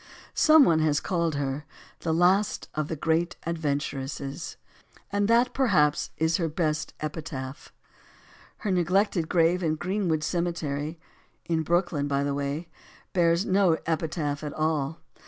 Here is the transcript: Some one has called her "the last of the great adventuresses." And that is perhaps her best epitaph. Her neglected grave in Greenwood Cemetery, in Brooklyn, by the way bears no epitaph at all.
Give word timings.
Some 0.33 0.65
one 0.65 0.79
has 0.79 0.99
called 0.99 1.35
her 1.35 1.63
"the 1.99 2.11
last 2.11 2.67
of 2.73 2.87
the 2.87 2.95
great 2.95 3.35
adventuresses." 3.45 4.57
And 5.11 5.27
that 5.27 5.45
is 5.45 5.51
perhaps 5.53 6.09
her 6.39 6.47
best 6.49 6.95
epitaph. 7.01 7.71
Her 8.57 8.71
neglected 8.71 9.29
grave 9.29 9.61
in 9.61 9.75
Greenwood 9.75 10.23
Cemetery, 10.23 10.99
in 11.45 11.61
Brooklyn, 11.61 12.07
by 12.07 12.23
the 12.23 12.33
way 12.33 12.67
bears 13.13 13.45
no 13.45 13.77
epitaph 13.85 14.43
at 14.43 14.53
all. 14.53 15.01